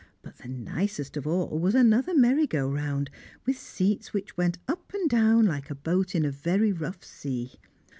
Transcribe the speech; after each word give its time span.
but 0.23 0.37
the 0.37 0.47
nicest 0.47 1.15
of 1.15 1.27
all 1.27 1.59
was 1.59 1.75
another 1.75 2.15
merry 2.15 2.47
go 2.47 2.67
round, 2.67 3.11
with 3.45 3.55
seats 3.59 4.13
which 4.13 4.35
went 4.35 4.57
up 4.67 4.91
and 4.95 5.07
down 5.11 5.45
like 5.45 5.69
a 5.69 5.75
boat 5.75 6.15
in 6.15 6.25
a 6.25 6.31
very 6.31 6.71
rough 6.71 7.03
sea. 7.03 7.59